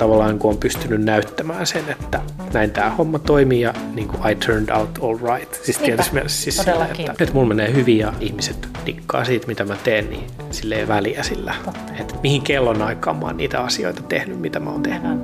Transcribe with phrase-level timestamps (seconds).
[0.00, 2.20] tavallaan kun on pystynyt näyttämään sen, että
[2.52, 5.54] näin tämä homma toimii ja niin kuin I turned out all right.
[5.62, 9.64] Siis tietysti mielessä siis sillä, että, että mulla menee hyvin ja ihmiset dikkaa siitä, mitä
[9.64, 11.54] mä teen, niin sille ei väliä sillä,
[12.00, 15.20] että mihin kellon aikaan mä oon niitä asioita tehnyt, mitä mä oon tehnyt.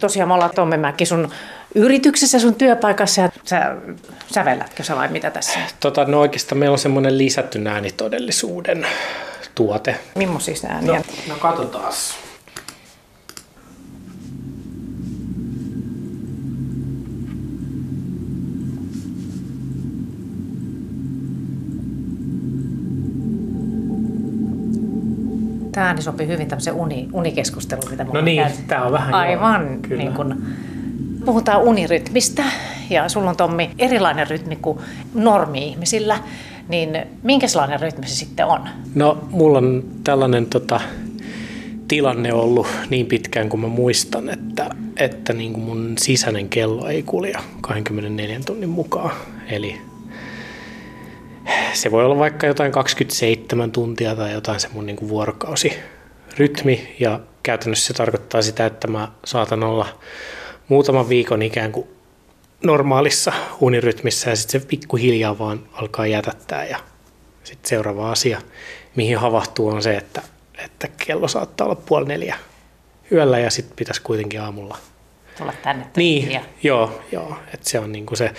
[0.00, 1.30] Tosiaan me ollaan Tomme Mäkki sun
[1.74, 3.76] yrityksessä, sun työpaikassa ja sä
[4.34, 5.58] sävellätkö sä vai mitä tässä?
[5.80, 8.86] Tota, no oikeastaan meillä on semmoinen lisätty äänitodellisuuden
[9.54, 9.96] tuote.
[10.14, 10.98] Millaisia ääniä?
[10.98, 11.92] No, no katsotaan.
[25.78, 29.80] Tämä ääni sopii hyvin tämmöiseen uni, unikeskusteluun, mitä No niin, tämä on vähän Aivan, joo,
[29.82, 30.02] kyllä.
[30.02, 30.42] niin kun
[31.24, 32.44] puhutaan unirytmistä
[32.90, 34.78] ja sulla on Tommi erilainen rytmi kuin
[35.14, 36.18] normi-ihmisillä,
[36.68, 38.68] niin minkälainen rytmi se sitten on?
[38.94, 40.80] No mulla on tällainen tota,
[41.88, 47.02] tilanne ollut niin pitkään kuin mä muistan, että, että niin kuin mun sisäinen kello ei
[47.02, 49.10] kulje 24 tunnin mukaan.
[49.50, 49.80] Eli
[51.72, 57.20] se voi olla vaikka jotain 27 tuntia tai jotain se mun niin kuin vuorokausirytmi ja
[57.42, 59.86] käytännössä se tarkoittaa sitä, että mä saatan olla
[60.68, 61.88] muutaman viikon ikään kuin
[62.64, 66.78] normaalissa unirytmissä ja sitten se pikkuhiljaa vaan alkaa jätättää ja
[67.44, 68.40] sitten seuraava asia,
[68.96, 70.22] mihin havahtuu on se, että,
[70.64, 72.36] että kello saattaa olla puoli neljä
[73.12, 74.78] yöllä ja sitten pitäisi kuitenkin aamulla.
[75.38, 77.36] Tulla tänne Niin, ja joo, joo.
[77.54, 78.30] että se on niinku se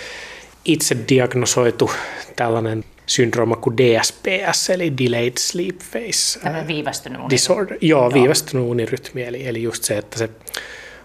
[0.64, 1.90] itse diagnosoitu
[2.36, 7.30] tällainen syndrooma kuin DSPS, eli Delayed Sleep Phase tämmöinen viivästynyt uni.
[7.30, 7.78] Disorder.
[7.80, 10.30] Joo, joo, viivästynyt unirytmi, eli, eli just se, että se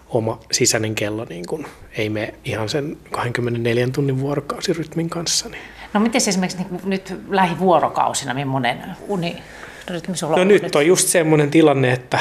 [0.08, 5.48] oma sisäinen kello niin kun ei mene ihan sen 24 tunnin vuorokausirytmin kanssa.
[5.48, 5.62] Niin.
[5.92, 10.48] No miten se esimerkiksi niin nyt lähivuorokausina, millainen unirytmi sulla No on?
[10.48, 12.18] nyt on just semmoinen tilanne, että,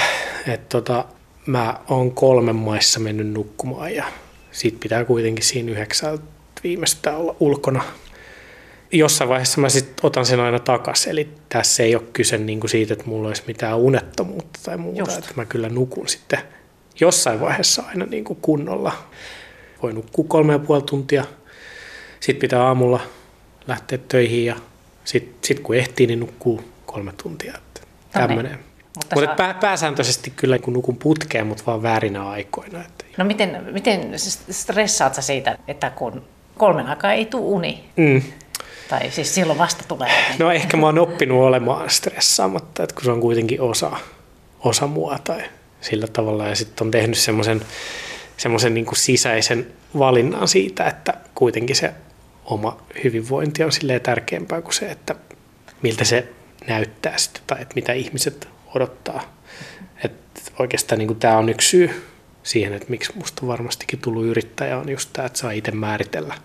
[0.48, 1.06] että tota,
[1.46, 4.04] mä oon kolmen maissa mennyt nukkumaan ja
[4.52, 6.24] sit pitää kuitenkin siinä yhdeksältä
[6.64, 7.84] viimeistään olla ulkona.
[8.92, 12.94] Jossain vaiheessa mä sit otan sen aina takas, eli tässä ei ole kyse niinku siitä,
[12.94, 15.18] että mulla olisi mitään unettomuutta tai muuta, Just.
[15.18, 16.40] että mä kyllä nukun sitten
[17.00, 18.94] jossain vaiheessa aina niinku kunnolla.
[19.84, 21.26] Voi nukkua kolme ja puoli tuntia,
[22.20, 23.00] sitten pitää aamulla
[23.68, 24.56] lähteä töihin ja
[25.06, 27.54] sitten sit kun ehtii, niin nukkuu kolme tuntia.
[27.54, 28.28] No niin.
[28.28, 28.60] Tämmöinen.
[28.96, 32.80] Mutta Mutta saa- pää, pääsääntöisesti kyllä kun nukun putkeen, mutta vaan väärinä aikoina.
[32.82, 33.06] Että.
[33.18, 34.12] No miten, miten
[34.52, 36.24] stressaat sä siitä, että kun
[36.58, 37.84] kolmen aikaa ei tule uni?
[37.98, 38.22] Mm.
[38.90, 40.10] Tai siis silloin vasta tulee.
[40.28, 40.38] uni?
[40.40, 43.92] No ehkä mä oon oppinut olemaan stressaamatta, että kun se on kuitenkin osa,
[44.60, 45.44] osa mua tai
[45.82, 46.48] sillä tavalla.
[46.48, 47.62] Ja sitten on tehnyt semmoisen
[48.38, 49.68] semmoisen niin sisäisen
[50.00, 51.94] valinnan siitä, että kuitenkin se
[52.46, 55.16] oma hyvinvointi on silleen tärkeämpää kuin se, että
[55.82, 56.30] miltä se
[56.68, 59.36] näyttää sitten, tai että mitä ihmiset odottaa.
[60.04, 62.06] Että oikeastaan niin tämä on yksi syy
[62.44, 66.36] siihen, että miksi musta varmastikin tullut yrittäjä, on just tämä, että saa itse määritellä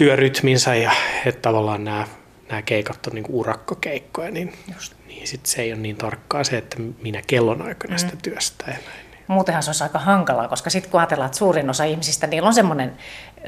[0.00, 0.92] työrytminsä ja
[1.26, 2.06] että tavallaan nämä,
[2.48, 4.52] nämä keikat on niin kuin urakkakeikkoja, niin,
[5.06, 9.10] niin sit se ei ole niin tarkkaa se, että minä kellonaikana sitä työstää ja näin.
[9.10, 9.24] Niin.
[9.26, 12.54] Muutenhan se olisi aika hankalaa, koska sitten kun ajatellaan, että suurin osa ihmisistä, niillä on
[12.54, 12.92] semmoinen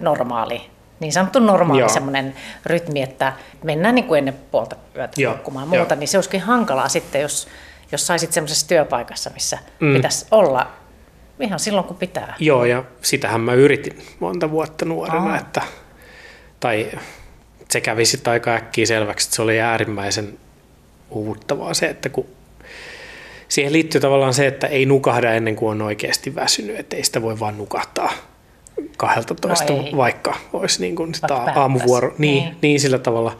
[0.01, 0.71] normaali,
[1.01, 1.89] niin sanottu normaali Joo.
[1.89, 2.35] semmoinen
[2.67, 3.33] rytmi, että
[3.65, 5.77] mennään niin kuin ennen puolta yötä Joo, nukkumaan joo.
[5.77, 7.49] muuta, niin se olisikin hankalaa sitten, jos,
[7.93, 9.95] jos saisit semmoisessa työpaikassa, missä mm.
[9.95, 10.73] pitäisi olla
[11.41, 12.35] ihan silloin, kun pitää.
[12.39, 15.39] Joo, ja sitähän mä yritin monta vuotta nuorena, Aa.
[15.39, 15.62] että,
[16.62, 16.91] tai
[17.71, 20.39] se kävi sitten aika äkkiä selväksi, että se oli äärimmäisen
[21.11, 22.27] uuvuttavaa se, että kun
[23.49, 27.23] siihen liittyy tavallaan se, että ei nukahda ennen kuin on oikeasti väsynyt, että ei sitä
[27.23, 28.12] voi vaan nukahtaa
[28.97, 29.97] 12, No ei.
[29.97, 32.09] vaikka olisi niin kuin sitä Vaikka aamuvuoro.
[32.09, 32.21] päättäisi.
[32.21, 32.56] Niin, Niin.
[32.62, 32.81] niin.
[32.81, 33.37] sillä tavalla.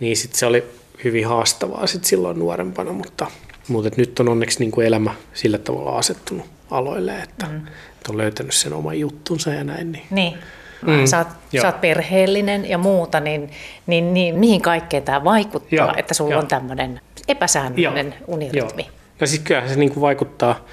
[0.00, 0.64] Niin sit se oli
[1.04, 3.26] hyvin haastavaa sit silloin nuorempana, mutta,
[3.68, 7.56] mutta nyt on onneksi niin kuin elämä sillä tavalla asettunut aloille, että, mm.
[7.56, 9.92] että on löytänyt sen oman juttunsa ja näin.
[9.92, 10.04] Niin.
[10.10, 10.38] Niin.
[10.86, 11.62] Mm, sä, oot, joo.
[11.62, 13.50] sä oot perheellinen ja muuta, niin,
[13.86, 16.40] niin, niin mihin kaikkeen tämä vaikuttaa, Joo, että sulla joo.
[16.40, 18.82] on tämmöinen epäsäännöllinen unirytmi?
[18.82, 18.92] Joo.
[19.20, 20.64] No siis kyllähän se niin kuin vaikuttaa,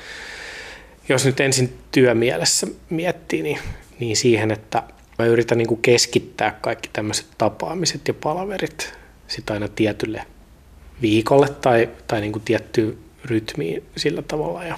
[1.10, 3.60] jos nyt ensin työmielessä miettii, niin,
[4.00, 4.84] niin siihen, että
[5.20, 8.94] mä yritän niin kuin keskittää kaikki tämmöiset tapaamiset ja palaverit
[9.28, 10.26] sit aina tietylle
[11.02, 14.64] viikolle tai, tai niin kuin tiettyyn rytmiin sillä tavalla.
[14.64, 14.78] Ja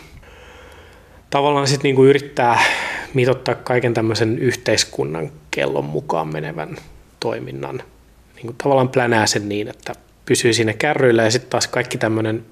[1.29, 2.59] tavallaan sitten niin kuin yrittää
[3.13, 6.77] mitottaa kaiken tämmöisen yhteiskunnan kellon mukaan menevän
[7.19, 7.83] toiminnan.
[8.35, 9.93] Niin kuin tavallaan plänää sen niin, että
[10.25, 12.45] pysyy siinä kärryillä ja sitten taas kaikki tämmöinen,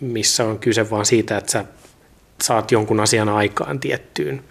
[0.00, 1.64] missä on kyse vaan siitä, että sä
[2.42, 4.44] saat jonkun asian aikaan tiettyyn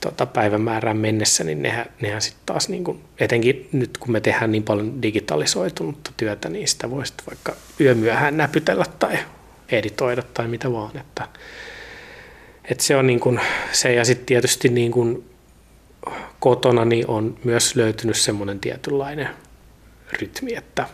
[0.00, 4.52] tota, päivämäärään mennessä, niin nehän, nehän sitten taas, niin kuin, etenkin nyt kun me tehdään
[4.52, 9.18] niin paljon digitalisoitunutta työtä, niin sitä voi sitten vaikka yömyöhään näpytellä tai
[9.68, 10.96] editoida tai mitä vaan.
[10.96, 11.28] Että,
[12.70, 13.40] Et se on niin kuin
[13.72, 15.30] se ja sitten tietysti niin kuin
[16.40, 19.28] kotona niin on myös löytynyt semmoinen tietynlainen
[20.20, 20.86] rytmi, että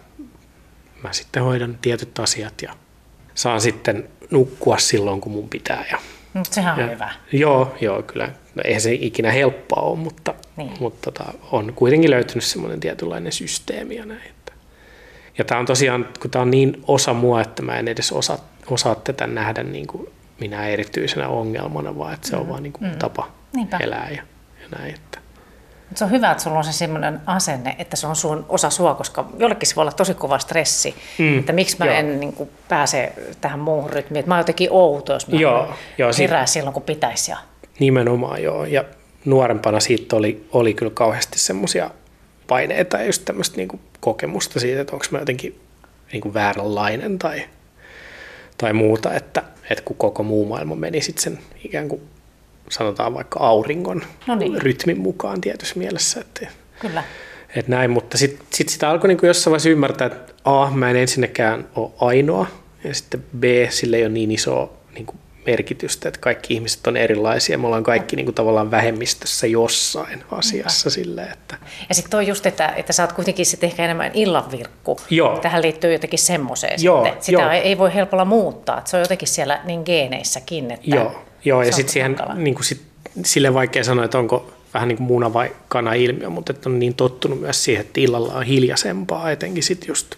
[1.02, 2.72] mä sitten hoidan tietyt asiat ja
[3.34, 5.84] saan sitten nukkua silloin, kun mun pitää.
[5.90, 5.98] Ja,
[6.34, 7.12] Mutta sehän on ja, hyvä.
[7.32, 8.26] Joo, joo, kyllä.
[8.54, 10.72] No, eihän se ikinä helppoa ole, mutta, Niin.
[10.80, 14.30] mutta tota, on kuitenkin löytynyt semmoinen tietynlainen systeemi ja näin.
[15.38, 18.38] Ja tämä on tosiaan, kun tämä on niin osa mua, että mä en edes osaa,
[18.66, 20.08] osaa tätä nähdä niin kuin
[20.40, 23.56] minä erityisenä ongelmana, vaan että se on vaan niin kuin tapa Mm.
[23.56, 23.76] Niinpä.
[23.76, 24.22] elää ja,
[24.62, 24.94] ja näin.
[24.94, 25.18] Että.
[25.88, 28.70] Mut se on hyvä, että sulla on se semmoinen asenne, että se on sun osa
[28.70, 31.94] sua, koska jollekin se voi olla tosi kova stressi, Mm, että miksi mä joo.
[31.94, 34.20] en niin kuin, pääse tähän muuhun rytmiin.
[34.20, 37.30] Että mä oon jotenkin outo, jos mä Joo, joo, si- silloin, kun pitäisi.
[37.30, 37.36] Ja...
[37.78, 38.64] Nimenomaan joo.
[38.64, 38.84] Ja
[39.24, 41.90] nuorempana siitä oli, oli kyllä kauheasti semmoisia
[42.46, 45.60] paineita ja just tämmöistä niinku kokemusta siitä, että onko mä jotenkin
[46.12, 47.42] niinku vääränlainen tai,
[48.60, 52.02] tai muuta, että, että kun koko muu maailma meni sitten sen ikään kuin
[52.70, 54.62] sanotaan vaikka auringon No niin.
[54.62, 56.46] rytmin mukaan tietyssä mielessä, että,
[56.80, 57.04] Kyllä.
[57.56, 60.96] että näin, mutta sitten sit sitä alkoi niinku jossain vaiheessa ymmärtää, että A, mä en
[60.96, 62.46] ensinnäkään ole ainoa,
[62.84, 65.14] ja sitten B, sille ei ole niin isoa niinku
[65.46, 71.32] merkitystä, että kaikki ihmiset on erilaisia, me ollaan kaikki niinku tavallaan vähemmistössä jossain asiassa silleen,
[71.32, 71.56] että
[71.88, 75.00] Ja sitten toi just, että, että sä oot kuitenkin sitten ehkä enemmän illanvirkku.
[75.10, 75.38] Joo.
[75.38, 77.22] Tähän liittyy jotenkin semmoiseen Joo, sitten.
[77.22, 77.50] Sitä joo.
[77.50, 78.78] ei voi helpolla muuttaa.
[78.78, 80.70] Että se on jotenkin siellä niin geeneissäkin.
[80.70, 82.34] Että joo, joo ja on sitten siihen hankala.
[82.34, 82.82] niinku sit,
[83.24, 86.78] sille vaikea sanoa, että onko vähän niin kuin muna vai kana ilmiö, mutta että on
[86.78, 90.14] niin tottunut myös siihen, että illalla on hiljaisempaa, etenkin sitten just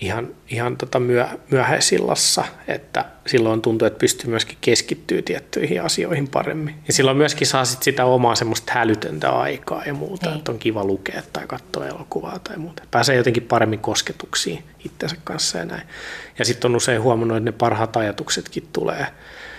[0.00, 6.74] ihan, ihan tota myö, myöhäisillassa, että silloin tuntuu, että pystyy myöskin keskittyä tiettyihin asioihin paremmin.
[6.86, 10.38] Ja silloin myöskin saa sit sitä omaa semmoista hälytöntä aikaa ja muuta, Niin.
[10.38, 12.82] että on kiva lukea tai katsoa elokuvaa tai muuta.
[12.90, 15.82] Pääsee jotenkin paremmin kosketuksiin itsensä kanssa ja näin.
[16.38, 19.06] Ja sitten on usein huomannut, että ne parhaat ajatuksetkin tulee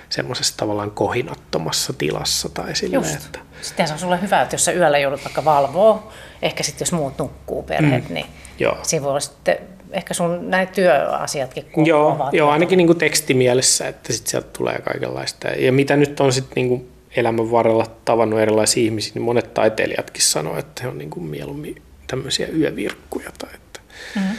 [0.10, 3.26] semmoisessa tavallaan kohinattomassa tilassa tai silleen, Just.
[3.26, 6.12] että Sitten se on sulle hyvä, että jos sä yöllä joudut vaikka valvoa,
[6.42, 8.14] ehkä sitten jos muut nukkuu perheet, mm.
[8.14, 8.26] niin
[8.60, 8.78] joo.
[8.84, 9.58] siinä voi sitten
[9.92, 14.82] ehkä sun näitä työasiatkin kun Joo, joo ainakin niin kuin tekstimielessä, että sit sieltä tulee
[14.82, 15.48] kaikenlaista.
[15.48, 20.24] Ja mitä nyt on sitten niin kuin elämän varrella tavannut erilaisia ihmisiä, niin monet taiteilijatkin
[20.24, 23.30] sanoo, että he on niin kuin mieluummin tämmöisiä yövirkkuja.
[23.40, 23.68] Tai että
[24.16, 24.38] Mm-hmm.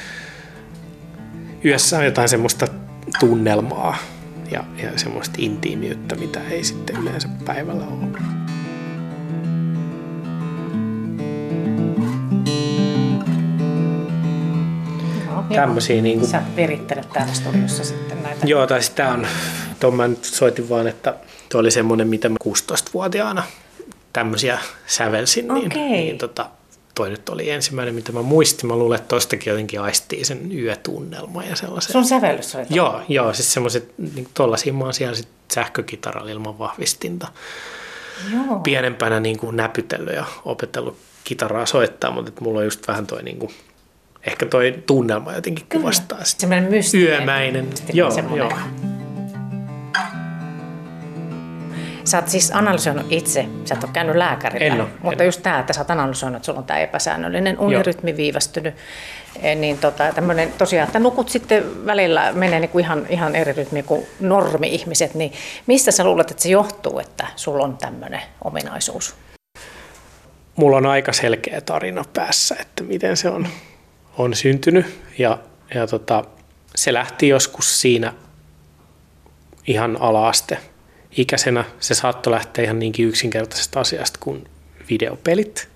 [1.65, 2.67] Yössä on jotain semmoista
[3.21, 3.97] tunnelmaa
[4.51, 8.38] ja, ja semmoista intiimiyttä, mitä ei sitten yleensä päivällä ole.
[15.50, 18.46] Joo, Tämmöisiä niin kuin Sä virittelet täällä studiossa sitten näitä.
[18.46, 19.26] Joo, tai sitä on,
[19.81, 21.14] tuon mä nyt soitin vaan, että
[21.49, 23.43] tuo oli semmoinen, mitä mä 16-vuotiaana
[24.12, 25.82] tämmöisiä sävelsin, niin, Okei.
[25.82, 26.50] niin tota,
[26.94, 28.67] toi nyt oli ensimmäinen, mitä mä muistin.
[28.67, 31.93] Mä luulen, että tostakin jotenkin aistii sen yötunnelma ja sellaisen.
[31.93, 36.58] Sun sävellys oli Joo, joo, siis semmoiset, niin tollasia mä oon siellä sit sähkökitaralla ilman
[36.58, 37.29] vahvistinta
[38.32, 38.58] Joo.
[38.58, 43.38] pienempänä niin kuin näpytellyt ja opetellut kitaraa soittaa, mutta mulla on just vähän toi niin
[43.38, 43.50] kuin,
[44.29, 46.41] ehkä toi tunnelma jotenkin kuvastaa sitä.
[46.41, 47.09] Semmoinen mystinen.
[47.09, 48.39] Yömäinen, joo, semmoinen.
[48.39, 48.59] joo.
[52.05, 55.27] Sä oot siis analysoinut itse, sä et ole käynyt lääkärillä, En oo, mutta en.
[55.27, 58.75] just tämä, että sä oot analysoinut, että sulla on tämä epäsäännöllinen unirytmi viivästynyt,
[59.43, 63.53] eh, niin tota, tämmöinen tosiaan, että nukut sitten välillä menee niin kuin ihan, ihan eri
[63.53, 65.33] rytmi kuin normi-ihmiset, niin
[65.67, 69.15] mistä sä luulet, että se johtuu, että sulla on tämmöinen ominaisuus?
[70.58, 73.49] mulla on aika selkeä tarina päässä, että miten se on,
[74.19, 74.87] on syntynyt.
[75.19, 75.39] Ja,
[75.75, 76.25] ja tota,
[76.75, 78.15] se lähti joskus siinä
[79.67, 80.58] ihan ala-aste
[81.17, 81.65] ikäisenä.
[81.81, 84.48] Se saattoi lähteä ihan niinkin yksinkertaisesta asiasta kuin
[84.91, 85.69] videopelit.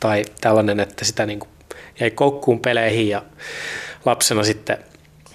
[0.00, 1.48] Tai tällainen, että sitä niin kuin
[2.00, 3.22] jäi koukkuun peleihin ja
[4.04, 4.78] lapsena sitten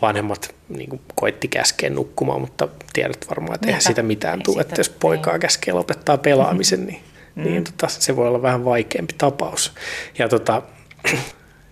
[0.02, 4.62] vanhemmat niin kuin koitti käskeä nukkumaan, mutta tiedät varmaan, että eihän siitä mitään Ei tule,
[4.62, 5.40] että jos poikaa ei.
[5.40, 7.04] käskee lopettaa pelaamisen, niin,
[7.36, 9.74] niin tota, se voi olla vähän vaikeampi tapaus.
[10.18, 10.62] Ja tota,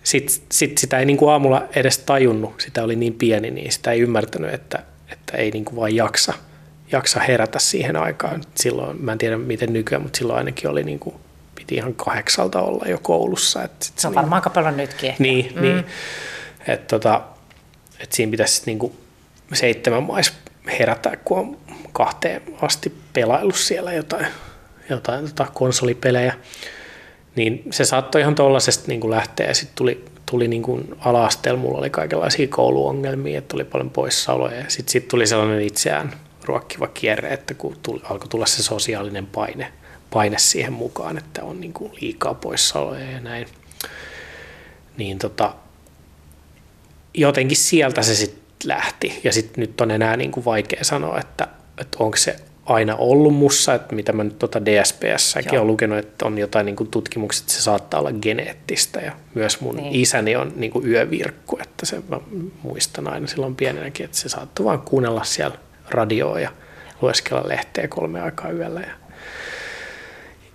[0.08, 3.92] sitten sit sitä ei niin kuin aamulla edes tajunnut, sitä oli niin pieni, niin sitä
[3.92, 6.32] ei ymmärtänyt, että, että ei niin kuin vaan jaksa,
[6.92, 8.44] jaksa herätä siihen aikaan.
[8.54, 11.14] Silloin, mä en tiedä miten nykyään, mutta silloin ainakin oli niin kuin,
[11.54, 13.64] piti ihan kahdeksalta olla jo koulussa.
[13.64, 15.22] Että sit Se on varmaan aika paljon nytkin ehkä.
[15.22, 15.62] niin, mm.
[15.62, 15.84] niin.
[16.68, 17.22] Että tota,
[18.00, 18.96] et siinä pitäisi sit niinku
[19.52, 20.32] seitsemän mais
[20.78, 21.58] herätä, kun on
[21.92, 24.26] kahteen asti pelaillut siellä jotain,
[24.90, 26.34] jotain tota konsolipelejä.
[27.36, 29.46] Niin se saattoi ihan tuollaisesta niinku lähteä.
[29.46, 34.58] Ja sitten tuli, tuli niinku ala-asteella, mulla oli kaikenlaisia kouluongelmia, että oli paljon poissaoloja.
[34.58, 36.12] Ja sitten sit tuli sellainen itseään
[36.44, 39.72] ruokkiva kierre, että kun tuli, alkoi tulla se sosiaalinen paine,
[40.10, 43.46] paine siihen mukaan, että on niinku liikaa poissaoloja ja näin.
[44.96, 45.54] Niin tota,
[47.14, 49.20] jotenkin sieltä se sitten lähti.
[49.24, 51.48] Ja sitten nyt on enää niin kuin vaikea sanoa, että,
[51.80, 52.36] että onko se
[52.68, 56.76] aina ollut mussa, että mitä mä nyt tuota DSPS-säkin olen lukenut, että on jotain niin
[56.76, 59.94] kuin tutkimukset, että se saattaa olla geneettistä ja myös mun niin.
[59.94, 62.20] isäni on niin kuin yövirkku, että se mä
[62.62, 65.56] muistan aina silloin pienenäkin, että se saattoi vaan kuunnella siellä
[65.90, 66.50] radioa ja
[67.00, 68.92] lueskella lehteä kolme aikaa yöllä ja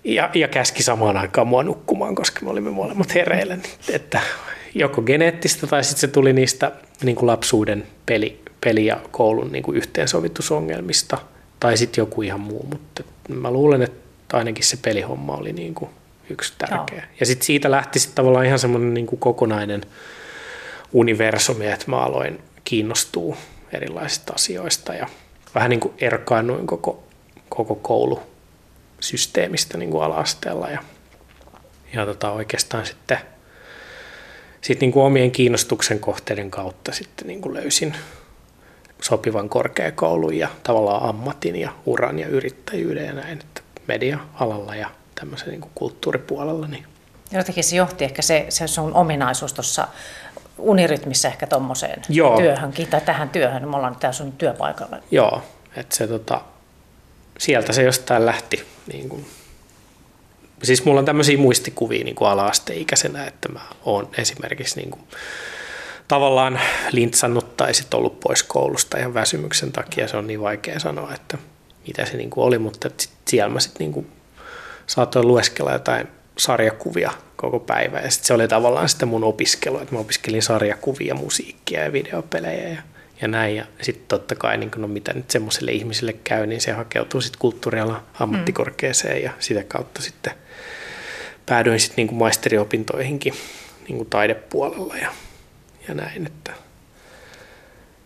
[0.04, 3.56] ja, ja käski samaan aikaan mua nukkumaan, koska me olimme molemmat hereillä.
[3.56, 4.20] Niin, että
[4.74, 9.62] joko geneettistä tai sitten se tuli niistä niin kuin lapsuuden peli, peli ja koulun niin
[9.62, 11.18] kuin yhteensovitusongelmista
[11.64, 12.66] tai sitten joku ihan muu.
[12.70, 15.90] Mutta mä luulen, että ainakin se pelihomma oli niin kuin
[16.30, 16.98] yksi tärkeä.
[16.98, 17.06] Joo.
[17.20, 19.82] Ja sitten siitä lähti sitten tavallaan ihan semmoinen niin kuin kokonainen
[20.92, 23.36] universumi, että mä aloin kiinnostua
[23.72, 25.08] erilaisista asioista ja
[25.54, 27.02] vähän niin kuin erkaannuin koko,
[27.48, 28.20] koko koulu
[29.00, 30.82] systeemistä niin kuin ala-asteella ja,
[31.92, 33.18] ja tota, oikeastaan sitten
[34.60, 37.96] sit niin kuin omien kiinnostuksen kohteiden kautta sitten niin kuin löysin
[39.04, 45.48] sopivan korkeakoulun ja tavallaan ammatin ja uran ja yrittäjyyden ja näin, että media-alalla ja tämmöisen
[45.48, 46.66] niin kuin kulttuuripuolella.
[46.66, 46.84] Niin.
[47.30, 49.88] Jotenkin se johti ehkä se, se sun ominaisuus tuossa
[50.58, 52.02] unirytmissä ehkä tuommoiseen
[52.38, 53.68] työhönkin tai tähän työhön.
[53.68, 54.96] Me ollaan täällä sun työpaikalla.
[55.10, 55.42] Joo,
[55.76, 56.40] että se tota,
[57.38, 58.66] sieltä se jostain lähti.
[58.92, 59.26] Niin kuin.
[60.62, 65.02] Siis mulla on tämmöisiä muistikuvia niin kuin ala-asteikäisenä, että mä oon esimerkiksi niin kuin,
[66.08, 66.60] tavallaan
[66.92, 70.08] lintsannut tai sitten ollut pois koulusta ihan väsymyksen takia.
[70.08, 71.38] Se on niin vaikea sanoa, että
[71.86, 74.06] mitä se niin kuin oli, mutta sit siellä mä sitten niin
[74.86, 76.08] saatoin lueskella jotain
[76.38, 78.00] sarjakuvia koko päivä.
[78.00, 82.68] Ja sitten se oli tavallaan sitten mun opiskelu, että mä opiskelin sarjakuvia, musiikkia ja videopelejä
[82.68, 82.82] ja
[83.20, 83.56] ja näin.
[83.56, 87.38] Ja sitten totta kai, niin no mitä nyt semmoiselle ihmiselle käy, niin se hakeutuu sitten
[87.38, 90.32] kulttuurialan ammattikorkeeseen ja sitä kautta sitten
[91.46, 93.34] päädyin sitten niin kuin maisteriopintoihinkin
[93.88, 95.12] niin kuin taidepuolella ja,
[95.88, 96.26] ja näin.
[96.26, 96.52] Että.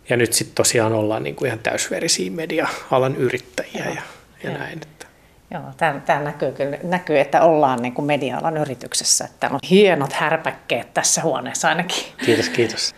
[0.09, 4.01] Ja nyt sitten tosiaan ollaan niin kuin ihan täysverisiä media-alan yrittäjiä ja,
[4.43, 4.79] ja näin.
[4.81, 5.05] Että.
[5.51, 9.25] Joo, tämä näkyy, näkyy, että ollaan niin kuin media-alan yrityksessä.
[9.25, 12.03] Että on hienot härpäkkeet tässä huoneessa ainakin.
[12.25, 12.95] Kiitos, kiitos.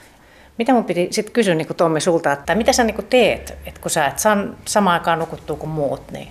[0.57, 3.57] Mitä mun piti sitten kysyä niin kuin Tommi sulta, että mitä sä niin kuin teet,
[3.65, 6.11] että kun sä et saa samaan aikaan nukuttua kuin muut?
[6.11, 6.27] Niin...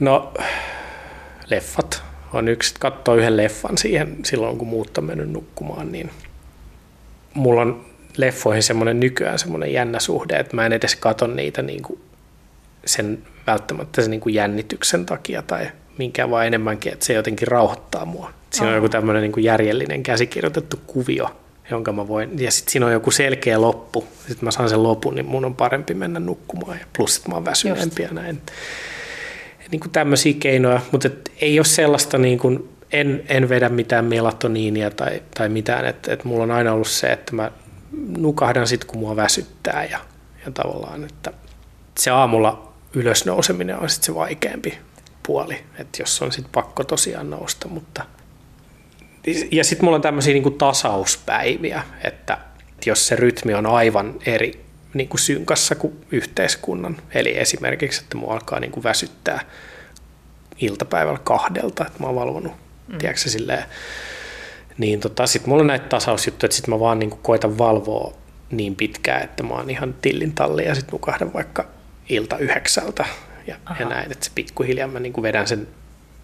[0.00, 0.34] No,
[1.50, 2.02] leffat
[2.32, 2.74] on yksi.
[2.80, 6.10] Katsoo yhden leffan siihen silloin, kun muut on mennyt nukkumaan, niin
[7.38, 7.84] mulla on
[8.16, 12.00] leffoihin semmoinen nykyään semmoinen jännä suhde, että mä en edes katso niitä niin kuin
[12.84, 18.04] sen välttämättä sen niin kuin jännityksen takia tai minkään vaan enemmänkin, että se jotenkin rauhoittaa
[18.04, 18.30] mua.
[18.50, 21.36] Siinä on joku tämmöinen niin kuin järjellinen käsikirjoitettu kuvio,
[21.70, 25.14] jonka mä voin, ja sitten siinä on joku selkeä loppu, sitten mä saan sen lopun,
[25.14, 28.40] niin mun on parempi mennä nukkumaan, ja plus että mä oon väsyneempi ja näin.
[29.70, 34.04] Niin kuin tämmöisiä keinoja, mutta et ei ole sellaista, niin kuin, en, en vedä mitään
[34.04, 37.50] melatoniinia tai, tai mitään, että et mulla on aina ollut se, että mä
[38.18, 39.98] nukahdan sitten, kun mua väsyttää, ja,
[40.46, 41.32] ja tavallaan, että
[41.98, 44.78] se aamulla ylös nouseminen on sitten se vaikeampi
[45.22, 48.04] puoli, että jos on sitten pakko tosiaan nousta, mutta–
[49.50, 52.38] ja sitten mulla on tämmöisiä niin kuin tasauspäiviä, että
[52.86, 54.64] jos se rytmi on aivan eri
[54.94, 59.40] niin kuin synkassa kuin yhteiskunnan, eli esimerkiksi, että mua alkaa niin kuin väsyttää
[60.60, 62.52] iltapäivällä kahdelta, että mä oon valvonut,
[62.88, 62.98] mm.
[62.98, 63.64] tiedätkö silleen,
[64.78, 68.14] niin tota, sitten mulla on näitä tasausjuttuja, että sitten mä vaan niin koitan valvoa
[68.50, 71.64] niin pitkään, että mä oon ihan tillin talli ja sitten nukahdan vaikka
[72.08, 73.04] ilta yhdeksältä
[73.46, 75.68] ja, ja näin, että se pikkuhiljaa mä niin vedän sen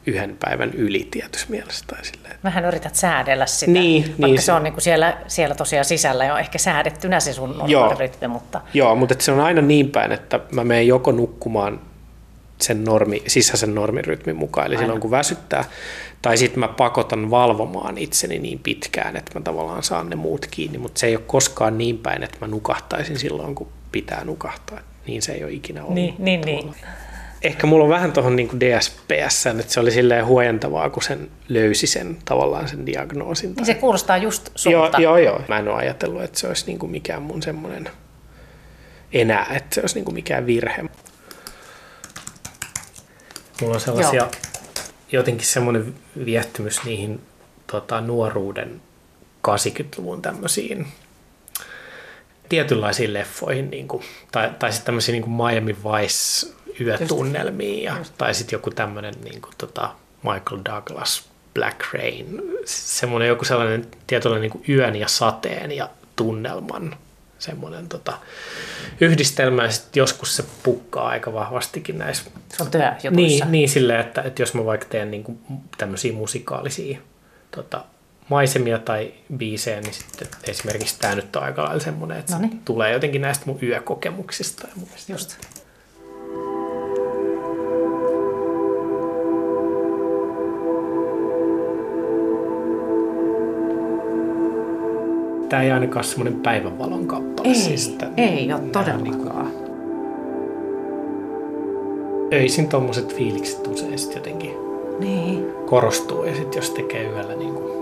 [0.06, 1.84] yhden päivän yli tietyssä mielessä.
[1.86, 2.36] Tai silleen.
[2.44, 6.24] Vähän yrität säädellä sitä, niin, vaikka niin, se on niin kuin siellä, siellä tosiaan sisällä
[6.24, 7.64] jo ehkä säädettynä se sun
[7.98, 8.28] rytmi.
[8.28, 8.60] Mutta...
[8.74, 11.80] Joo, mutta se on aina niin päin, että mä menen joko nukkumaan
[12.60, 14.82] sen normi, sisäisen normirytmin mukaan, eli aina.
[14.82, 15.64] silloin kun väsyttää,
[16.22, 20.78] tai sitten mä pakotan valvomaan itseni niin pitkään, että mä tavallaan saan ne muut kiinni,
[20.78, 24.80] mutta se ei ole koskaan niin päin, että mä nukahtaisin silloin, kun pitää nukahtaa.
[25.06, 25.94] Niin se ei ole ikinä ollut.
[25.94, 26.74] Niin, niin, niin
[27.44, 31.86] ehkä mulla on vähän tuohon niin DSPS, että se oli silleen huojentavaa, kun sen löysi
[31.86, 33.54] sen tavallaan sen diagnoosin.
[33.54, 35.00] Niin se kuulostaa just sulta.
[35.00, 35.40] Joo, joo, joo.
[35.48, 37.88] Mä en ole ajatellut, että se olisi niin kuin mikään mun semmoinen
[39.12, 40.84] enää, että se olisi niin kuin mikään virhe.
[43.60, 44.30] Mulla on sellaisia joo.
[45.12, 45.94] jotenkin semmoinen
[46.24, 47.20] viehtymys niihin
[47.66, 48.80] tota, nuoruuden
[49.48, 50.86] 80-luvun tämmöisiin
[52.48, 58.34] tietynlaisiin leffoihin, niin kuin, tai, tai sitten tämmöisiin niin kuin Miami Vice yötunnelmiin, ja, tai
[58.34, 59.90] sitten joku tämmöinen niin kuin, tota,
[60.22, 66.96] Michael Douglas Black Rain, semmoinen joku sellainen tietynlainen niin kuin yön ja sateen ja tunnelman
[67.44, 68.18] semmoinen tota,
[69.00, 72.30] yhdistelmä, ja sitten joskus se pukkaa aika vahvastikin näissä.
[72.48, 72.70] Se on.
[73.10, 75.38] Niin, niin silleen, että, että jos mä vaikka teen niin kuin
[75.78, 76.98] tämmöisiä musikaalisia
[77.50, 77.84] tota,
[78.28, 82.92] maisemia tai biisejä, niin sitten esimerkiksi tämä nyt on aika lailla semmoinen, että se tulee
[82.92, 84.66] jotenkin näistä mun yökokemuksista.
[84.68, 85.38] Ja mun Just.
[95.54, 97.48] Tämä ei ainakaan semmoinen päivänvalon kappale.
[97.48, 99.46] Ei, siis, että ei ole nämä todellakaan.
[99.46, 99.52] Niin
[102.32, 104.50] öisin tommoset fiilikset usein sit jotenkin
[104.98, 105.46] Niin.
[105.66, 107.72] korostuu ja sitten jos tekee yöllä niin kuin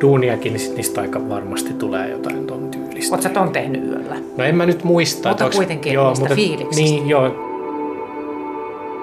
[0.00, 3.14] duuniakin, niin sit niistä aika varmasti tulee jotain ton tyylistä.
[3.14, 4.16] Oletko sä ton tehnyt yöllä?
[4.36, 5.28] No en mä nyt muista.
[5.28, 6.82] Mutta onks- kuitenkin niistä fiiliksistä.
[6.82, 7.30] Niin, joo.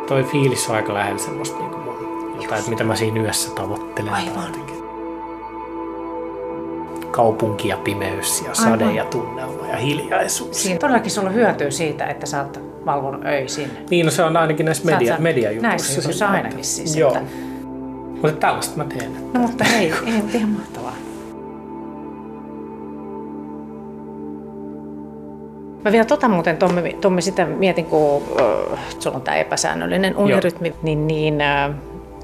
[0.08, 1.84] Toi fiilis on aika lähellä semmoista niin kuin
[2.42, 4.14] jotain, että mitä mä siinä yössä tavoittelen.
[4.14, 4.44] Aivan.
[4.48, 4.83] Jotenkin.
[7.14, 8.96] Kaupunki ja pimeys ja sade Aivan.
[8.96, 10.64] ja tunnelma ja hiljaisuus.
[10.64, 13.72] Siinä todellakin sulla on hyötyä siitä, että sä oot valvonut öisin.
[13.90, 15.68] Niin, no se on ainakin näissä media, sä- mediajutuissa.
[15.68, 17.10] näissä jutuissa ainakin että- siis, Joo.
[17.14, 17.22] että-
[18.22, 19.12] Mutta tällaista mä teen.
[19.34, 20.94] No mutta hei, ei, ihan mahtavaa.
[25.86, 30.74] Mä vielä tota muuten, Tommi, Tommi sitä mietin, kun äh, sulla on tämä epäsäännöllinen unirytmi,
[30.84, 31.72] niin, niin äh,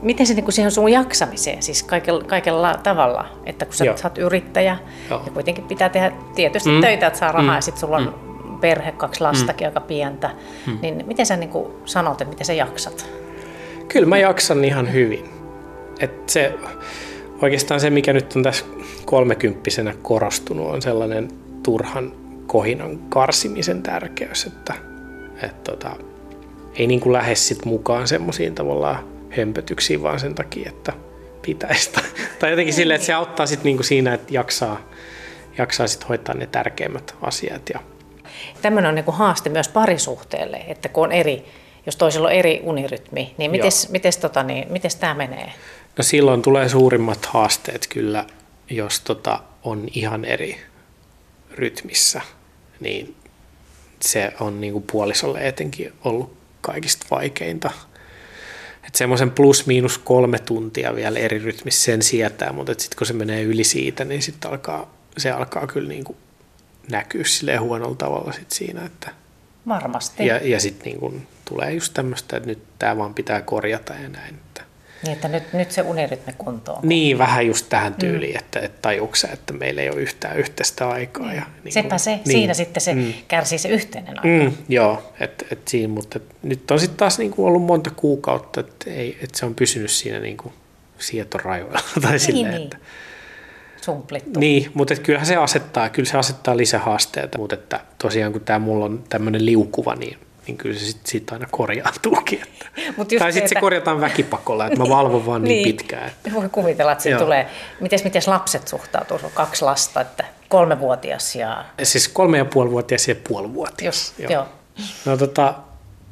[0.01, 3.97] miten se niin siihen sun jaksamiseen, siis kaikella, kaikella tavalla, että kun sä, Joo.
[3.97, 4.77] sä oot yrittäjä
[5.09, 5.21] Joo.
[5.25, 6.81] ja kuitenkin pitää tehdä tietysti Mm.
[6.81, 7.55] töitä, että saa rahaa Mm.
[7.55, 8.15] ja sitten sulla on
[8.61, 10.29] perhe, kaksi lastakin aika pientä,
[10.67, 10.77] Mm.
[10.81, 11.51] niin miten sä niin
[11.85, 13.09] sanot, että miten sä jaksat?
[13.87, 15.29] Kyllä mä jaksan ihan hyvin.
[15.99, 16.53] Et se,
[17.41, 18.65] oikeastaan se, mikä nyt on tässä
[19.05, 21.27] kolmekymppisenä korostunut, on sellainen
[21.63, 22.11] turhan
[22.47, 24.73] kohinan karsimisen tärkeys, että
[25.43, 25.89] et tota,
[26.75, 30.93] ei niin kuin lähde sit mukaan semmoisiin tavallaan hömpötyksiin vaan sen takia, että
[31.41, 31.91] pitäisi.
[32.39, 34.89] Tai- jotenkin silleen, että se auttaa sit niinku siinä, että jaksaa,
[35.57, 37.69] jaksaa sit hoitaa ne tärkeimmät asiat.
[37.73, 37.79] Ja
[38.61, 41.45] Tämmöinen on niin kuin haaste myös parisuhteelle, että kun on eri,
[41.85, 45.53] jos toisella on eri unirytmi, niin mites, mites, tota, niin, mites tämä menee?
[45.97, 48.25] No silloin tulee suurimmat haasteet kyllä,
[48.69, 50.59] jos tota on ihan eri
[51.51, 52.21] rytmissä,
[52.79, 53.15] niin
[54.01, 57.71] se on niin kuin puolisolle etenkin ollut kaikista vaikeinta.
[58.89, 63.13] Että semmoisen plus miinus kolme tuntia vielä eri rytmissä sen sietää, mutta sitten kun se
[63.13, 66.17] menee yli siitä, niin sitten alkaa, se alkaa kyllä niin kuin
[66.91, 69.11] näkyä silleen huonolla tavalla sit siinä, että
[69.67, 70.25] Varmasti.
[70.25, 74.09] ja, ja sitten niin kuin tulee just tämmöistä, että nyt tämä vaan pitää korjata ja
[74.09, 74.39] näin.
[75.03, 76.79] Niin, että nyt, nyt se unirytmi kuntoon.
[76.87, 78.39] niin, vähän just tähän tyyliin, mm.
[78.39, 81.33] että, että tajuuksä, että meillä ei ole yhtään yhteistä aikaa.
[81.33, 82.25] Ja, niin Sepä kuin- se, niin.
[82.25, 83.13] siinä sitten se Mm.
[83.27, 84.27] kärsii se yhteinen aika.
[84.49, 88.59] Mm, joo, et, et siinä, mutta et nyt on sitten taas niinku ollut monta kuukautta,
[88.59, 88.85] että
[89.23, 90.53] et se on pysynyt siinä niinku
[90.97, 91.79] sietorajoilla.
[92.01, 92.63] tai silleen, niin.
[92.63, 92.77] että,
[93.81, 94.39] Sumplittu.
[94.39, 98.59] niin, mutta et kyllähän se asettaa, kyllä se asettaa lisähaasteita, mutta että tosiaan kun tämä
[98.59, 100.17] mulla on tämmöinen liukuva, niin,
[100.49, 102.41] niin kyllä se sit aina korjaantuukin.
[102.41, 102.65] Että.
[102.97, 105.75] Mut just tai sitten se että- korjataan väkipakolla, että mä valvon vaan niin, Niin.
[105.75, 106.07] pitkään.
[106.07, 106.31] Että.
[106.33, 107.19] Voi kuvitella, että se Joo.
[107.21, 107.47] tulee.
[107.79, 109.19] Mites, mites lapset suhtautuu?
[109.23, 111.65] On kaksi lasta, että kolmevuotias ja...
[111.83, 114.13] Siis kolme ja puoli vuotias ja puolivuotias.
[114.19, 114.31] Joo.
[114.31, 114.45] Joo.
[115.05, 115.53] No tota,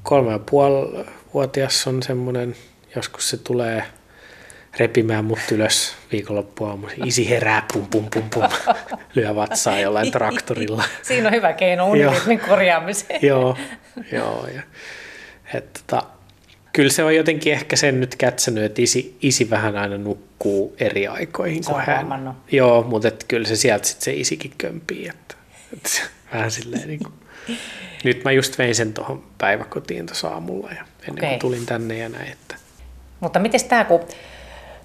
[0.03, 2.55] kolme ja puoli vuotias on semmoinen,
[2.95, 3.83] joskus se tulee
[4.79, 7.07] repimään mut ylös viikonloppuaamuisin.
[7.07, 8.43] Isi herää, pum pum pum pum,
[9.15, 10.83] lyö vatsaa jollain traktorilla.
[11.01, 13.19] Siinä on hyvä keino unirytmin korjaamiseen.
[13.23, 13.57] joo,
[14.11, 14.47] joo.
[14.55, 14.61] Ja,
[15.53, 16.03] et, tota,
[16.73, 21.07] kyllä se on jotenkin ehkä sen nyt kätsänyt, että isi, isi vähän aina nukkuu eri
[21.07, 21.97] aikoihin Se kuin hän.
[21.97, 22.35] huomannut.
[22.51, 25.09] Joo, mutta et kyllä se sieltä sit se isikin kömpii.
[25.09, 25.35] Että,
[25.87, 26.01] se
[26.33, 27.13] vähän silleen niin kuin.
[28.03, 31.29] Nyt mä just vein sen tuohon päiväkotiin tuossa aamulla ja ennen Okei.
[31.29, 32.31] kuin tulin tänne ja näin.
[32.31, 32.55] Että.
[33.19, 33.99] Mutta miten tämä, kun,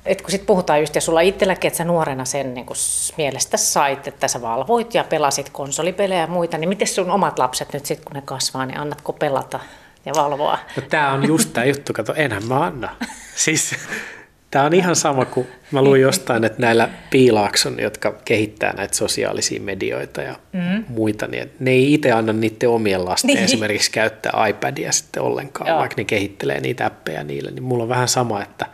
[0.07, 2.77] et kun sit puhutaan just, ja sulla itselläkin, että sä nuorena sen niin kun
[3.17, 7.73] mielestä sait, että sä valvoit ja pelasit konsolipelejä ja muita, niin miten sun omat lapset
[7.73, 9.61] nyt sitten, kun ne kasvaa, niin annatko pelata
[10.07, 10.59] ja valvoa?
[10.77, 12.97] No tää on just tää juttu, kato, enhän mä anna.
[13.35, 13.75] Siis
[14.51, 19.61] tää on ihan sama kuin mä luin jostain, että näillä piilaakson, jotka kehittää näitä sosiaalisia
[19.61, 20.85] medioita ja mm.
[20.89, 23.45] muita, niin ne ei itse anna niiden omien lasten Niin.
[23.45, 25.69] esimerkiksi käyttää iPadia sitten ollenkaan.
[25.69, 25.79] Joo.
[25.79, 28.67] vaikka ne kehittelee niitä appeja niille, niin mulla on vähän sama, että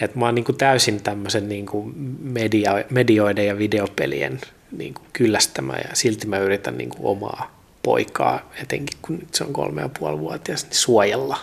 [0.00, 4.40] että mä oon niin kuin täysin tämmöisen niin kuin media, medioiden ja videopelien
[4.72, 9.44] niin kuin kyllästämä ja silti mä yritän niin kuin omaa poikaa, etenkin kun nyt se
[9.44, 11.36] on kolme ja puoli vuotias, niin suojella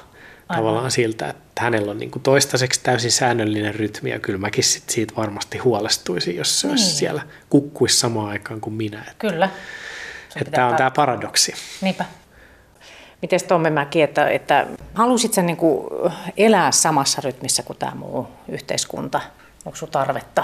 [0.50, 0.64] Aivan.
[0.64, 4.90] tavallaan siltä, että hänellä on niin kuin toistaiseksi täysin säännöllinen rytmi ja kyllä mäkin sit
[4.90, 6.96] siitä varmasti huolestuisin, jos se olisi Niin.
[6.96, 9.00] siellä kukkuisi samaan aikaan kuin minä.
[9.00, 9.50] Että, Kyllä.
[10.36, 11.54] Että tämä on tämä paradoksi.
[11.82, 12.06] Niinpä.
[13.22, 15.58] Miten Tomme Mäki, että, että halusit niin
[16.38, 19.22] elää samassa rytmissä kuin tämä muu yhteiskunta?
[19.66, 20.44] Onko sun tarvetta?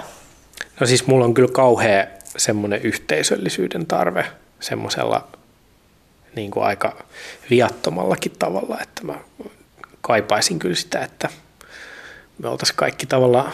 [0.79, 2.07] No siis mulla on kyllä kauhea
[2.38, 4.25] semmoinen yhteisöllisyyden tarve
[4.59, 5.27] semmoisella
[6.36, 7.03] niin kuin aika
[7.49, 9.15] viattomallakin tavalla, että mä
[10.01, 11.29] kaipaisin kyllä sitä, että
[12.38, 13.51] me oltaisiin kaikki tavallaan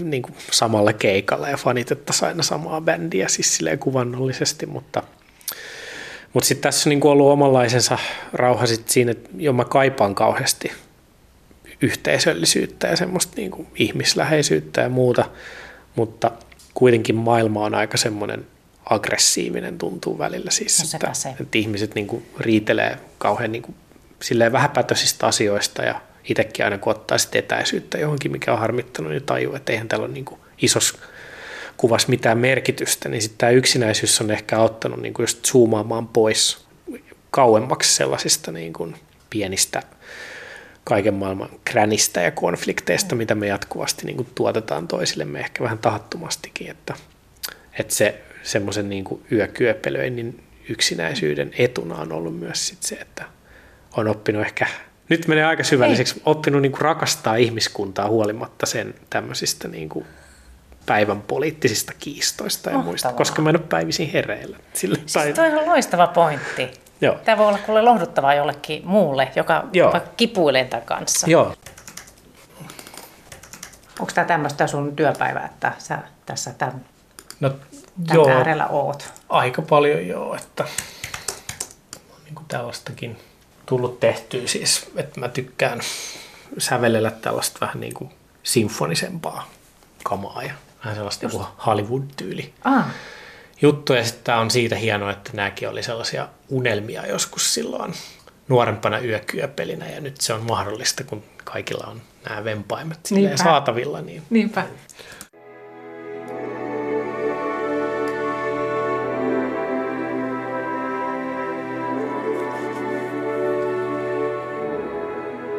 [0.00, 5.02] niin kuin samalla keikalla ja fanitettaisiin aina samaa bändiä siis silleen kuvannollisesti, mutta,
[6.38, 7.98] mutta sitten tässä on niin ollut omanlaisensa
[8.32, 10.72] rauha sit siinä, että jo mä kaipaan kauheasti
[11.80, 15.30] yhteisöllisyyttä ja semmoista niin kuin ihmisläheisyyttä ja muuta,
[15.96, 16.30] mutta
[16.74, 18.46] kuitenkin maailma on aika semmoinen
[18.84, 20.50] aggressiivinen tuntuu välillä.
[20.50, 21.28] Siis, no että, se.
[21.28, 23.74] että, ihmiset niin kuin riitelee kauhean niin kuin,
[24.22, 29.22] silleen vähäpätöisistä asioista ja itsekin aina kun ottaa sitten etäisyyttä johonkin, mikä on harmittanut, niin
[29.22, 30.98] tajuu, että eihän tällä ole niin kuin isossa
[31.78, 36.66] kuvassa mitään merkitystä, niin sitten tämä yksinäisyys on ehkä auttanut niin kuin just zoomaamaan pois
[37.30, 38.94] kauemmaksi sellaisista niin kuin
[39.30, 39.82] pienistä
[40.84, 46.70] kaiken maailman kränistä ja konflikteista, mitä me jatkuvasti niin kuin tuotetaan toisillemme ehkä vähän tahattomastikin,
[46.70, 46.94] että,
[47.78, 53.24] että se semmoisen niin yökyöpelöinnin yksinäisyyden etuna on ollut myös sit se, että
[53.96, 54.66] on oppinut ehkä,
[55.08, 56.22] nyt menee aika syvälliseksi, Ei.
[56.26, 60.06] oppinut niin kuin rakastaa ihmiskuntaa huolimatta sen tämmöisistä niin kuin
[60.88, 62.90] päivän poliittisista kiistoista ja Mahtavaa.
[62.90, 64.56] muista, koska mä en ole päivisin hereillä.
[64.72, 66.70] Sillä siis toi on loistava pointti.
[67.00, 67.18] Joo.
[67.24, 70.00] Tämä voi olla kuule lohduttavaa jollekin muulle, joka Joo.
[70.16, 71.30] kipuilee tämän kanssa.
[71.30, 71.54] Joo.
[74.00, 76.84] Onko tämä tämmöistä sun työpäivää, että sä tässä tämän,
[77.40, 79.12] no, tämän joo, äärellä oot?
[79.28, 80.64] Aika paljon joo, että
[82.24, 83.18] niin kuin tällaistakin
[83.66, 85.80] tullut tehtyä siis, että mä tykkään
[86.58, 88.10] sävelellä tällaista vähän niin kuin
[88.42, 89.48] sinfonisempaa
[90.04, 90.52] kamaa ja
[90.84, 91.38] vähän sellaista Just.
[91.66, 92.54] Hollywood-tyyli.
[92.64, 92.86] Ah
[93.62, 93.92] juttu.
[93.92, 97.94] Ja sitten tämä on siitä hienoa, että nämäkin oli sellaisia unelmia joskus silloin
[98.48, 103.00] nuorempana yökyöpelinä ja nyt se on mahdollista, kun kaikilla on nämä vempaimet
[103.34, 104.00] saatavilla.
[104.00, 104.66] Niin Niinpä.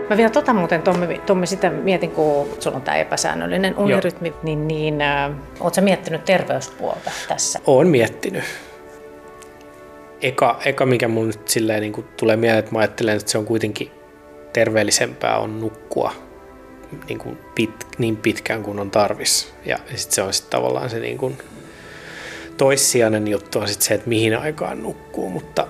[0.10, 4.38] Mä vielä tota muuten, Tommi, Tommi sitä mietin, kun sulla on tämä epäsäännöllinen unirytmi, Joo.
[4.44, 7.60] niin, niin äh, ootko miettinyt terveyspuolta tässä?
[7.68, 8.44] Oon miettinyt.
[10.22, 13.46] Eka, eka mikä mun nyt silleen niin tulee mieleen, että mä ajattelen, että se on
[13.46, 13.92] kuitenkin
[14.54, 16.12] terveellisempää on nukkua
[17.08, 19.54] niin, kuin pit, niin pitkään kuin on tarvis.
[19.66, 21.38] Ja, ja sitten se on sitten tavallaan se niin kuin
[22.58, 25.68] toissijainen juttu on sitten se, että mihin aikaan nukkuu, mutta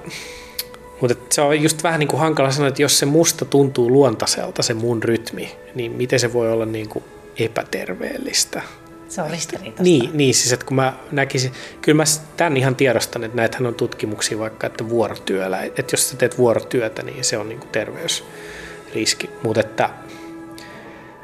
[1.01, 4.63] mutta se on just vähän niin kuin hankala sanoa, että jos se musta tuntuu luontaiselta
[4.63, 7.03] se mun rytmi, niin miten se voi olla niin kuin
[7.39, 8.61] epäterveellistä?
[9.09, 9.83] Se on ristiriitaista.
[9.83, 12.03] Niin, niin siis että kun mä näkisin, kyllä mä
[12.37, 17.03] tämän ihan tiedostan, että näitähän on tutkimuksia vaikka, että vuorotyöllä, että jos sä teet vuorotyötä,
[17.03, 19.29] niin se on niin kuin terveysriski.
[19.43, 19.89] Mutta että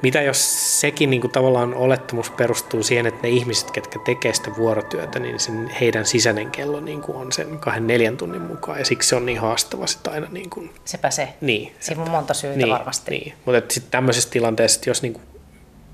[0.02, 4.52] mitä jos sekin niin kuin tavallaan olettamus perustuu siihen, että ne ihmiset, ketkä tekee sitä
[4.58, 8.86] vuorotyötä, niin sen, heidän sisäinen kello niin kuin on sen kahden neljän tunnin mukaan, ja
[8.86, 10.28] siksi se on niin haastava sitten aina.
[10.32, 11.30] Niin kuin, Sepä se.
[11.42, 11.74] Niin.
[11.80, 13.12] Siinä on monta syytä niin, varmasti.
[13.12, 13.34] Niin.
[13.46, 15.24] Mutta sitten tämmöisessä tilanteessa, jos niin kuin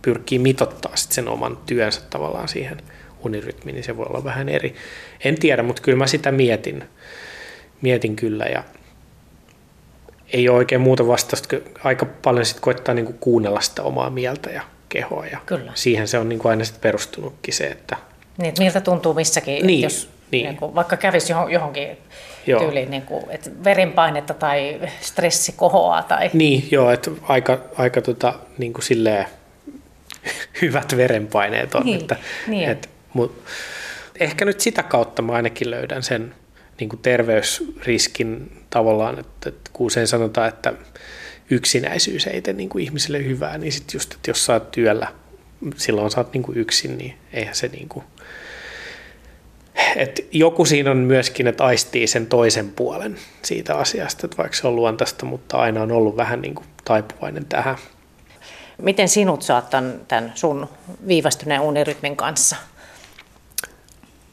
[0.01, 2.81] pyrkii mitottaa sit sen oman työnsä tavallaan siihen
[3.25, 4.75] unirytmiin, niin se voi olla vähän eri.
[5.23, 6.83] En tiedä, mutta kyllä mä sitä mietin,
[7.81, 8.63] mietin kyllä, ja
[10.33, 14.61] ei ole oikein muuta vastausta, aika paljon sit koittaa niinku kuunnella sitä omaa mieltä ja
[14.89, 15.25] kehoa.
[15.25, 15.71] Ja Kyllä.
[15.75, 17.97] Siihen se on niinku aina sit perustunutkin se, että...
[18.37, 20.45] Niin, että miltä tuntuu missäkin, niin, jos niin.
[20.45, 21.97] Niin kuin, vaikka kävisi johonkin
[22.47, 22.59] joo.
[22.59, 26.03] tyyliin, niin kuin, että verenpainetta tai stressi kohoaa.
[26.03, 26.29] Tai...
[26.33, 29.25] Niin, joo, että aika, aika tota, niin kuin silleen,
[30.61, 31.85] hyvät verenpaineet on.
[31.85, 32.15] Niin, että,
[32.47, 32.69] niin.
[32.69, 33.43] että, mut,
[34.19, 36.35] ehkä nyt sitä kautta mä ainakin löydän sen
[36.81, 40.73] niin kuin terveysriskin tavallaan, että, että kun usein sanotaan, että
[41.49, 45.07] yksinäisyys ei tee niin kuin ihmiselle hyvää, niin sitten just, että jos sä oot työllä,
[45.75, 48.05] silloin sä oot niin kuin yksin, niin eihän se niin kuin,
[49.95, 54.67] et joku siinä on myöskin, että aistii sen toisen puolen siitä asiasta, että vaikka se
[54.67, 57.77] on luontaista, mutta aina on ollut vähän niin kuin taipuvainen tähän.
[58.81, 60.67] Miten sinut saat tämän, tämän sun
[61.07, 62.55] viivästyneen unirytmin kanssa?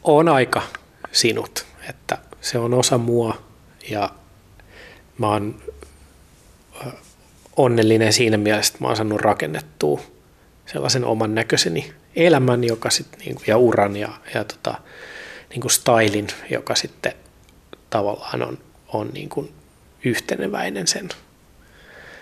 [0.05, 0.63] On aika
[1.13, 2.19] sinut, että
[2.51, 3.43] se on osa mua
[3.91, 4.11] ja
[5.19, 5.63] mä oon
[7.57, 10.01] onnellinen siinä mielessä, että mä oon saanut rakennettua
[10.67, 14.75] sellaisen oman näköiseni elämän joka sit, niin ja uran ja, ja tota,
[15.51, 17.13] niin kuin stylin, joka sitten
[17.91, 18.59] tavallaan on,
[18.89, 19.53] on niin kuin
[20.05, 21.09] yhteneväinen sen,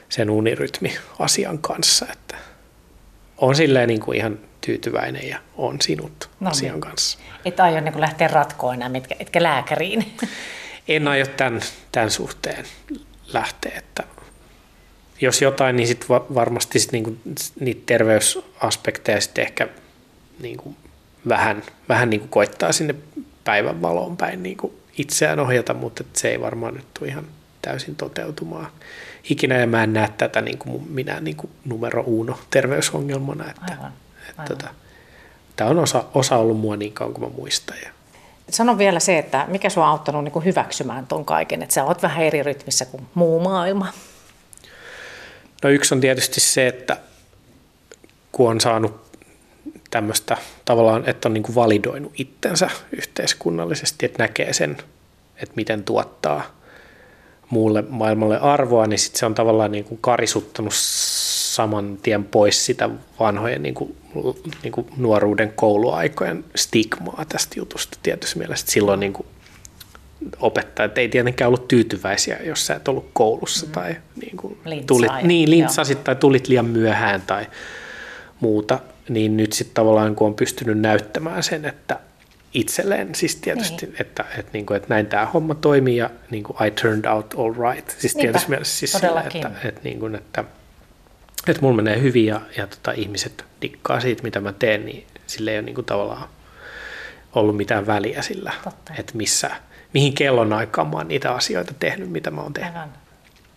[0.09, 2.07] sen unirytmi-asian kanssa.
[2.13, 2.37] Että
[3.39, 6.81] on silleen niin kuin ihan tyytyväinen ja on sinut no, asian niin.
[6.81, 7.19] kanssa.
[7.45, 10.13] Et aio niin lähteä ratkoon enää, etkä, etkä lääkäriin?
[10.89, 11.61] En aio tämän,
[11.93, 12.65] tämän suhteen
[13.33, 14.03] lähteä, että
[15.21, 17.17] jos jotain, niin sit varmasti sit niinku,
[17.61, 19.69] niitä terveysaspekteja sitten ehkä
[20.43, 20.77] niinku
[21.29, 22.95] vähän, vähän niinku koittaa sinne
[23.45, 27.25] päivän valoon päin niinku itseään ohjata, mutta se ei varmaan nyt tule ihan
[27.63, 28.67] täysin toteutumaan.
[29.31, 33.51] Ikinä ja mä en näe tätä niin kuin minä niin kuin numero uno terveysongelmana.
[33.51, 33.93] Että, Aivan.
[34.31, 34.69] Että, tota,
[35.57, 37.77] tämä on osa, osa ollut mua niin kauan kuin mä muistan.
[37.85, 37.91] Ja.
[38.51, 41.85] Sano vielä se, että mikä sinua on auttanut niin kuin hyväksymään ton kaiken, että sä
[41.85, 43.93] oot vähän eri rytmissä kuin muu maailma.
[45.63, 46.97] No yksi on tietysti se, että
[48.33, 49.07] kun on saanut
[49.91, 54.77] tämmöistä tavallaan, että on niin kuin validoinut itsensä yhteiskunnallisesti, että näkee sen,
[55.37, 56.43] että miten tuottaa
[57.51, 60.75] muulle maailmalle arvoa, niin sit se on tavallaan niin kuin karisuttanut
[61.57, 62.91] saman tien pois sitä
[63.21, 63.97] vanhojen niin kuin,
[64.63, 68.67] niin kuin nuoruuden kouluaikojen stigmaa tästä jutusta tietysti mielessä.
[68.69, 69.27] Silloin niin kuin
[70.41, 73.73] opettajat ei tietenkään ollut tyytyväisiä, jos sä et ollut koulussa mm.
[73.73, 77.47] tai niin kuin tulit, niin, lintsasit tai tulit liian myöhään tai
[78.41, 82.01] muuta, niin nyt sitten tavallaan kun on pystynyt näyttämään sen, että
[82.55, 83.97] itselleen siis tietysti, niin.
[84.01, 87.35] että, että, niin kuin, että näin tämä homma toimii ja niin kuin I turned out
[87.39, 87.91] all right.
[87.91, 90.45] Siis Niinpä, tietysti mielessä siis sillä, että, että, niin kuin, että,
[91.51, 95.51] että mulla menee hyvin ja, ja tota, ihmiset dikkaa siitä, mitä mä teen, niin sille
[95.51, 96.29] ei ole niin kuin tavallaan
[97.35, 98.93] ollut mitään väliä sillä, Totta.
[98.99, 99.51] että missä,
[99.95, 102.77] mihin kellon aikaan mä oon niitä asioita tehnyt, mitä mä oon tehnyt.
[102.77, 102.93] Aivan.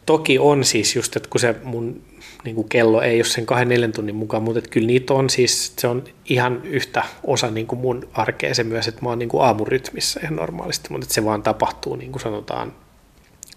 [0.06, 2.02] Toki on siis just, että kun se mun
[2.43, 5.30] niin kuin kello ei ole sen kahden neljän tunnin mukaan, mutta että kyllä niitä on
[5.30, 9.19] siis, se on ihan yhtä osa niin kuin mun arkea se myös, että mä oon
[9.19, 12.73] niin kuin aamurytmissä ihan normaalisti, mutta että se vaan tapahtuu niin kuin sanotaan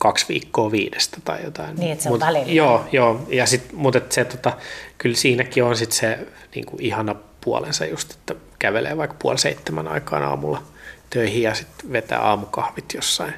[0.03, 1.77] kaksi viikkoa viidestä tai jotain.
[1.77, 2.53] Niin, että se on Mut, välillä.
[2.53, 3.27] Joo, joo.
[3.29, 4.53] Ja sit, mutta se, tota,
[4.99, 6.19] kyllä siinäkin on sit se
[6.55, 10.63] niin kuin ihana puolensa just, että kävelee vaikka puoli seitsemän aikaan aamulla
[11.11, 13.35] töihin ja sitten vetää aamukahvit jossain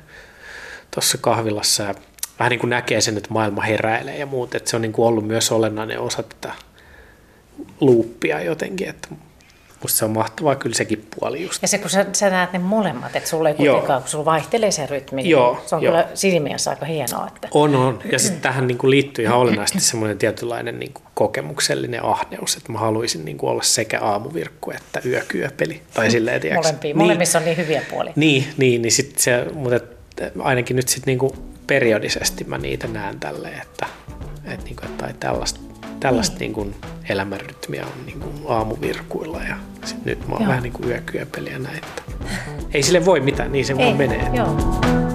[0.90, 1.94] tuossa kahvilassa ja
[2.38, 5.07] vähän niin kuin näkee sen, että maailma heräilee ja muut, että se on niin kuin
[5.07, 6.53] ollut myös olennainen osa tätä
[7.81, 9.09] luuppia jotenkin, että
[9.85, 11.62] Musta se on mahtavaa kyllä sekin puoli just.
[11.62, 14.70] Ja se, kun sä, sä näet ne molemmat, että sulla ei kuitenkaan, kun sulla vaihtelee
[14.70, 15.90] se rytmi, niin Joo, se on jo.
[15.90, 17.27] kyllä silmiässä aika hienoa.
[17.27, 17.49] Että...
[17.51, 17.99] On, on.
[18.12, 22.73] Ja sitten tähän niin kuin liittyy ihan olennaisesti semmoinen tietynlainen niin kuin kokemuksellinen ahneus, että
[22.73, 25.83] mä haluaisin niin kuin olla sekä aamuvirkku että yökyöpeli.
[25.94, 26.88] Tai silleen, tiiäks, Molempia.
[26.88, 28.12] Niin, Molemmissa on niin hyviä puolia.
[28.16, 29.81] Niin, niin, niin sit se, mutta
[30.38, 31.33] ainakin nyt sitten niin
[31.66, 33.87] periodisesti mä niitä näen tälleen, että,
[34.44, 35.61] että, niin kuin, että tai tällaista,
[36.00, 36.40] tällaista mm.
[36.40, 36.74] niin kuin
[37.09, 40.48] elämänrytmiä on niin kuin aamuvirkuilla ja sit nyt mä oon Joo.
[40.48, 41.80] vähän niin kuin yökyöpeli ja näin.
[42.74, 44.30] Ei sille voi mitään, niin se Ei, vaan menee.
[44.33, 45.13] Joo.